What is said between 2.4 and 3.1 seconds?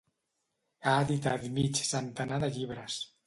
de llibres.